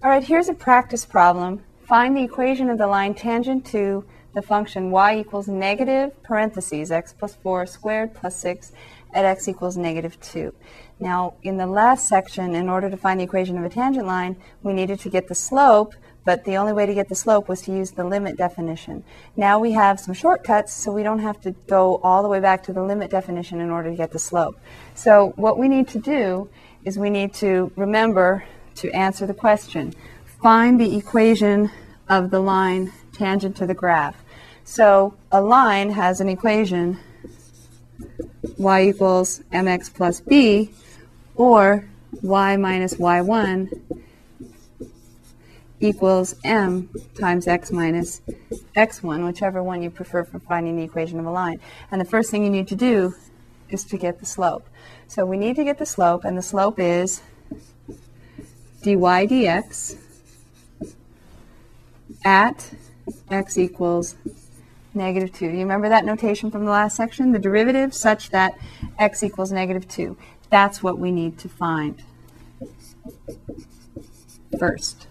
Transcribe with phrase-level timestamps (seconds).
[0.00, 1.64] All right, here's a practice problem.
[1.80, 7.12] Find the equation of the line tangent to the function y equals negative parentheses x
[7.12, 8.70] plus 4 squared plus 6
[9.12, 10.54] at x equals negative 2.
[11.00, 14.36] Now, in the last section, in order to find the equation of a tangent line,
[14.62, 17.62] we needed to get the slope, but the only way to get the slope was
[17.62, 19.02] to use the limit definition.
[19.34, 22.62] Now we have some shortcuts, so we don't have to go all the way back
[22.64, 24.60] to the limit definition in order to get the slope.
[24.94, 26.48] So what we need to do
[26.84, 28.44] is we need to remember
[28.78, 29.94] to answer the question.
[30.42, 31.70] Find the equation
[32.08, 34.16] of the line tangent to the graph.
[34.64, 36.98] So a line has an equation
[38.56, 40.70] y equals mx plus b
[41.34, 41.88] or
[42.22, 43.80] y minus y1
[45.80, 46.88] equals m
[47.18, 48.20] times x minus
[48.76, 51.60] x1, whichever one you prefer for finding the equation of a line.
[51.90, 53.14] And the first thing you need to do
[53.68, 54.68] is to get the slope.
[55.06, 57.22] So we need to get the slope, and the slope is
[58.82, 59.96] dy dx
[62.24, 62.74] at
[63.30, 64.16] x equals
[64.94, 65.46] negative 2.
[65.46, 67.32] You remember that notation from the last section?
[67.32, 68.58] The derivative such that
[68.98, 70.16] x equals negative 2.
[70.50, 72.02] That's what we need to find
[74.58, 75.06] first.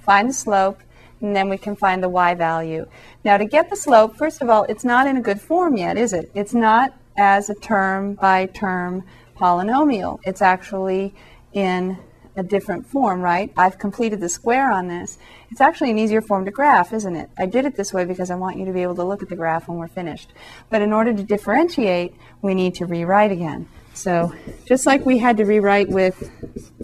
[0.00, 0.80] Find the slope,
[1.20, 2.86] and then we can find the y value.
[3.24, 5.96] Now to get the slope, first of all, it's not in a good form yet,
[5.96, 6.30] is it?
[6.34, 9.02] It's not as a term by term
[9.36, 10.18] polynomial.
[10.24, 11.14] It's actually
[11.52, 11.98] in
[12.36, 13.52] a different form, right?
[13.56, 15.18] I've completed the square on this.
[15.50, 17.30] It's actually an easier form to graph, isn't it?
[17.38, 19.28] I did it this way because I want you to be able to look at
[19.28, 20.32] the graph when we're finished.
[20.70, 23.68] But in order to differentiate, we need to rewrite again.
[23.94, 24.34] So
[24.66, 26.30] just like we had to rewrite with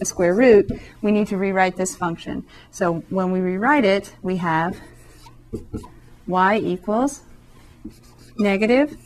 [0.00, 0.70] a square root,
[1.02, 2.46] we need to rewrite this function.
[2.70, 4.80] So when we rewrite it, we have
[6.26, 7.22] y equals
[8.38, 8.96] negative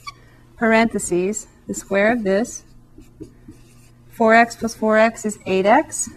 [0.56, 2.62] parentheses, the square of this,
[4.16, 6.08] 4x plus 4x is 8x,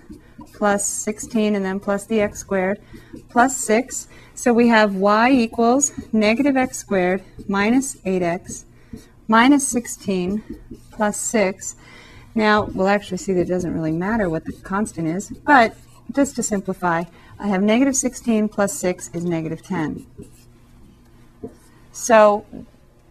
[0.60, 2.82] plus 16 and then plus the x squared,
[3.30, 4.10] plus 6.
[4.36, 8.66] So we have y equals negative x squared minus 8x
[9.28, 10.44] minus 16
[10.92, 11.76] plus 6.
[12.36, 15.76] Now, we'll actually see that it doesn't really matter what the constant is, but
[16.14, 17.04] just to simplify,
[17.39, 20.06] I have negative 16 plus 6 is negative 10.
[21.94, 22.45] So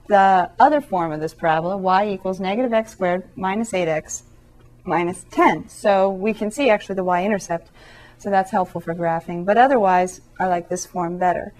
[0.06, 4.22] the other form of this parabola, y equals negative x squared minus 8x
[4.88, 5.68] minus 10.
[5.68, 7.70] So we can see actually the y-intercept.
[8.18, 9.44] So that's helpful for graphing.
[9.44, 11.52] But otherwise, I like this form better.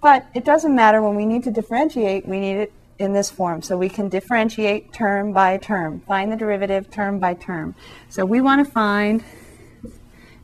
[0.00, 3.62] But it doesn't matter when we need to differentiate, we need it in this form.
[3.62, 7.74] So we can differentiate term by term, find the derivative term by term.
[8.08, 9.24] So we want to find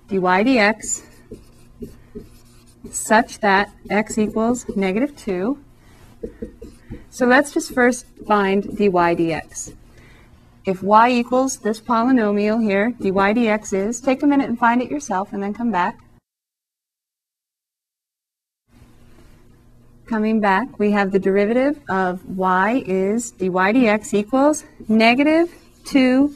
[0.09, 1.03] dy dx
[2.91, 5.59] such that x equals negative 2.
[7.11, 9.75] So let's just first find dy dx.
[10.65, 14.91] If y equals this polynomial here, dy dx is, take a minute and find it
[14.91, 15.99] yourself and then come back.
[20.07, 25.55] Coming back, we have the derivative of y is dy dx equals negative
[25.85, 26.35] 2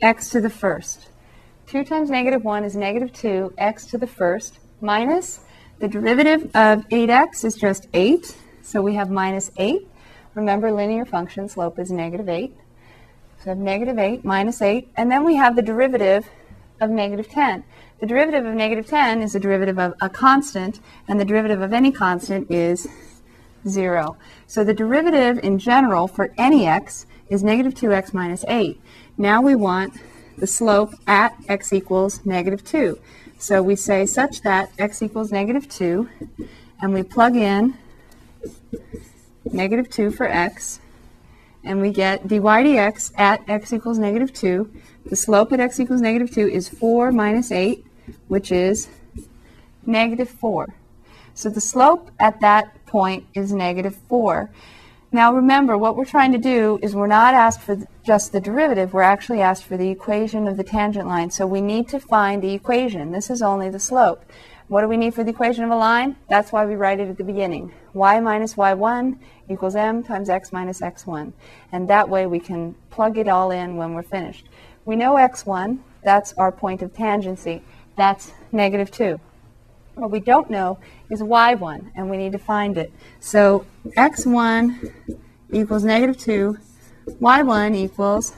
[0.00, 1.08] x to the first.
[1.66, 5.40] 2 times negative 1 is negative 2 x to the first minus
[5.80, 8.36] the derivative of 8x is just 8.
[8.62, 9.88] So we have minus 8.
[10.34, 12.54] Remember, linear function slope is negative 8.
[13.44, 14.88] So negative 8 minus 8.
[14.96, 16.28] And then we have the derivative
[16.80, 17.64] of negative 10.
[18.00, 21.72] The derivative of negative 10 is the derivative of a constant, and the derivative of
[21.72, 22.86] any constant is
[23.68, 24.16] 0.
[24.46, 28.80] So the derivative in general for any x is negative 2x minus 8.
[29.16, 29.94] Now we want
[30.38, 32.98] the slope at x equals negative 2.
[33.38, 36.08] So we say such that x equals negative 2,
[36.80, 37.76] and we plug in
[39.44, 40.80] negative 2 for x,
[41.64, 44.70] and we get dy dx at x equals negative 2.
[45.06, 47.84] The slope at x equals negative 2 is 4 minus 8,
[48.28, 48.88] which is
[49.86, 50.74] negative 4.
[51.34, 54.50] So the slope at that point is negative 4.
[55.12, 58.92] Now remember, what we're trying to do is we're not asked for just the derivative,
[58.92, 61.30] we're actually asked for the equation of the tangent line.
[61.30, 63.10] So we need to find the equation.
[63.10, 64.24] This is only the slope.
[64.68, 66.14] What do we need for the equation of a line?
[66.28, 67.72] That's why we write it at the beginning.
[67.92, 71.32] Y minus y1 equals m times x minus x1.
[71.72, 74.46] And that way we can plug it all in when we're finished.
[74.84, 77.62] We know x1, that's our point of tangency.
[77.96, 79.20] That's negative 2.
[79.94, 80.78] What we don't know
[81.10, 82.92] is y1, and we need to find it.
[83.18, 83.66] So
[83.96, 84.92] x1
[85.52, 86.58] equals negative 2,
[87.20, 88.32] y1 equals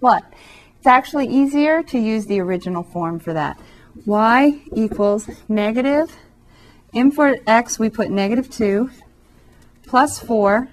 [0.00, 0.24] what?
[0.78, 3.58] It's actually easier to use the original form for that
[4.06, 6.16] y equals negative,
[6.92, 8.90] in for x we put negative 2,
[9.86, 10.68] plus 4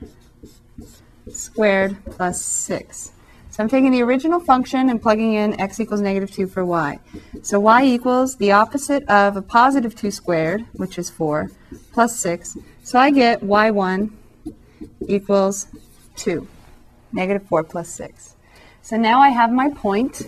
[1.31, 3.11] squared plus 6.
[3.51, 6.99] So I'm taking the original function and plugging in x equals negative 2 for y.
[7.41, 11.51] So y equals the opposite of a positive 2 squared, which is 4,
[11.91, 12.57] plus 6.
[12.83, 14.11] So I get y1
[15.07, 15.67] equals
[16.17, 16.47] 2,
[17.11, 18.35] negative 4 plus 6.
[18.81, 20.23] So now I have my point,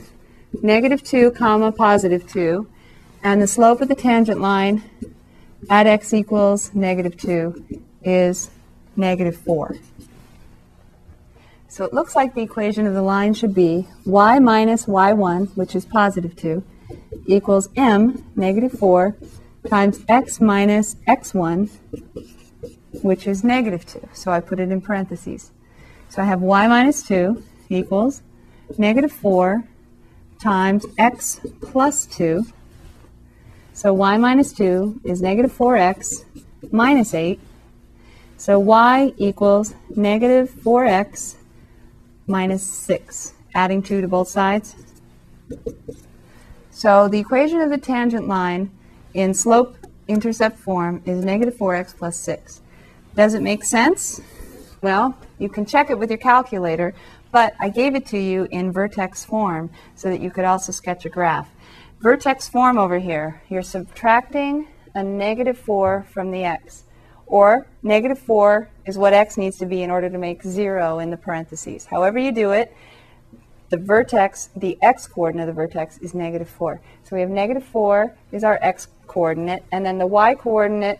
[0.61, 2.67] negative 2 comma positive 2,
[3.23, 4.83] and the slope of the tangent line
[5.69, 8.49] at x equals negative 2 is
[8.95, 9.75] negative 4.
[11.67, 15.75] So it looks like the equation of the line should be y minus y1, which
[15.75, 16.63] is positive 2,
[17.27, 19.15] equals m, negative 4,
[19.69, 21.69] times x minus x1,
[23.01, 24.09] which is negative 2.
[24.13, 25.51] So I put it in parentheses.
[26.09, 28.21] So I have y minus 2 equals
[28.77, 29.63] negative 4
[30.41, 32.45] times x plus 2.
[33.73, 36.25] So y minus 2 is negative 4x
[36.71, 37.39] minus 8.
[38.37, 41.35] So y equals negative 4x
[42.27, 44.75] minus 6, adding 2 to both sides.
[46.69, 48.71] So the equation of the tangent line
[49.13, 52.61] in slope-intercept form is negative 4x plus 6.
[53.15, 54.21] Does it make sense?
[54.81, 56.93] Well, you can check it with your calculator,
[57.31, 61.05] but I gave it to you in vertex form so that you could also sketch
[61.05, 61.49] a graph.
[62.01, 66.85] Vertex form over here, you're subtracting a negative 4 from the x.
[67.27, 71.11] Or negative 4 is what x needs to be in order to make 0 in
[71.11, 71.85] the parentheses.
[71.85, 72.75] However you do it,
[73.69, 76.81] the vertex, the x coordinate of the vertex is negative 4.
[77.03, 80.99] So we have negative 4 is our x coordinate, and then the y coordinate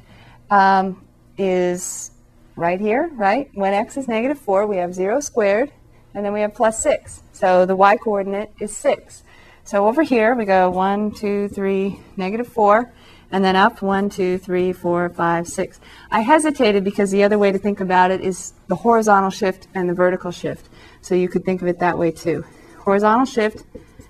[0.51, 1.03] um,
[1.36, 2.12] is
[2.56, 3.50] right here, right?
[3.56, 5.71] When x is negative 4, we have 0 squared,
[6.13, 7.24] and then we have plus 6.
[7.31, 9.24] So the y coordinate is 6.
[9.63, 12.91] So over here, we go 1, 2, 3, negative 4,
[13.31, 15.79] and then up one, two, three, four, five, six.
[16.11, 19.87] I hesitated because the other way to think about it is the horizontal shift and
[19.87, 20.67] the vertical shift.
[21.01, 22.43] So you could think of it that way too.
[22.79, 23.63] Horizontal shift,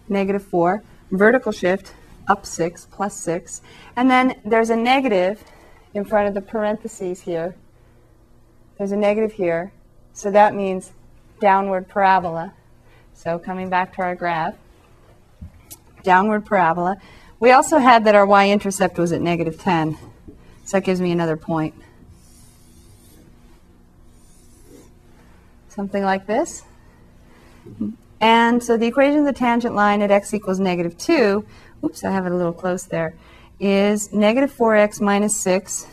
[0.10, 0.84] negative 4.
[1.12, 1.94] Vertical shift,
[2.28, 3.62] up 6, plus 6.
[3.96, 5.44] And then there's a negative
[5.94, 7.56] in front of the parentheses here.
[8.78, 9.72] There's a negative here.
[10.14, 10.94] So that means
[11.40, 12.54] downward parabola.
[13.14, 14.56] So coming back to our graph,
[16.04, 16.98] downward parabola.
[17.40, 19.98] We also had that our y-intercept was at negative 10.
[20.66, 21.74] So that gives me another point.
[25.70, 26.64] Something like this.
[28.20, 31.46] And so the equation of the tangent line at x equals negative 2,
[31.84, 33.16] oops, I have it a little close there,
[33.60, 35.88] is negative 4x minus 6.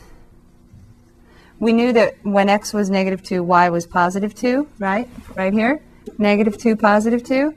[1.58, 5.08] We knew that when x was negative 2, y was positive 2, right?
[5.34, 5.80] Right here.
[6.18, 7.54] Negative 2, positive 2.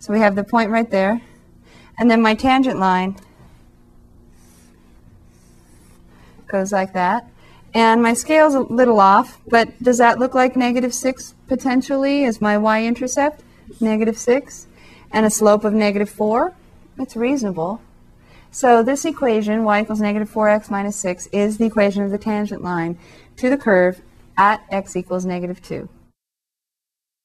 [0.00, 1.20] So we have the point right there.
[1.98, 3.16] And then my tangent line
[6.46, 7.28] goes like that.
[7.74, 12.40] And my scale's a little off, but does that look like negative 6 potentially as
[12.40, 13.42] my y-intercept?
[13.80, 14.66] Negative 6.
[15.10, 16.54] And a slope of negative 4?
[16.98, 17.80] It's reasonable.
[18.50, 22.62] So this equation, y equals negative 4x minus 6, is the equation of the tangent
[22.62, 22.98] line
[23.36, 24.00] to the curve
[24.36, 25.88] at x equals negative 2.